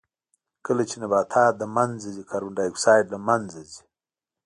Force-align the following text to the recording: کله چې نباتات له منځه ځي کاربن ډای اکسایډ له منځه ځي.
کله 0.65 0.83
چې 0.89 0.95
نباتات 1.03 1.53
له 1.61 1.67
منځه 1.77 2.07
ځي 2.15 2.23
کاربن 2.31 2.53
ډای 2.57 2.67
اکسایډ 2.69 3.05
له 3.13 3.19
منځه 3.27 3.59
ځي. 3.71 3.81